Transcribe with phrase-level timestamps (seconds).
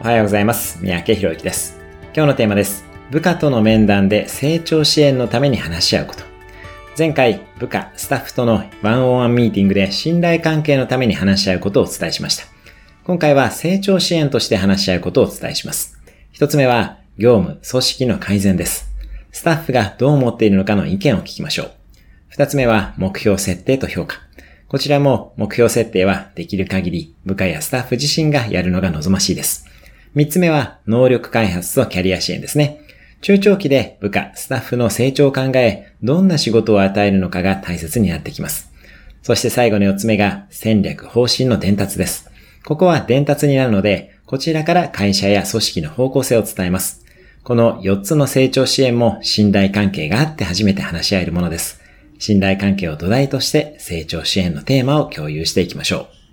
[0.00, 0.78] おはようございます。
[0.80, 1.78] 三宅博之です。
[2.14, 2.86] 今日のテーマです。
[3.10, 6.24] 部下との面談で成長支援のために話し合うこと。
[6.96, 12.44] 前回、部下、スタッフとのワンオンワンミーティングで信頼関係のために話し合うことをお伝えしました。
[13.04, 16.00] 今回は成長支援として話し合うことをお伝えします。
[16.32, 18.90] 一つ目は、業務、組織の改善です。
[19.32, 21.70] スタッフがどう思っているのかの意見を聞きましょう。
[22.28, 24.16] 二つ目は、目標設定と評価。
[24.66, 29.66] こちらも目標設定はできる限り部下やスタッフ自身がやるのが望ましいです。
[30.12, 32.80] 三つ目は、能力開発とキャリア支援ですね。
[33.20, 38.72] 中長期で部下、スタッフの成長を考え、どんな仕事を与えるのかが大切になってきます。
[39.22, 42.28] そして最後の四つ目が、戦略、方針の伝達です。
[42.64, 47.04] ここは伝達になるので、こちらから会社や組織の方向性を伝えます。
[47.44, 51.80] この4つの成長支援も信頼関係があって初めて話し合えるものです。
[52.18, 56.29] 信頼関係を土台として成長支援のテーマを共有していきましょう。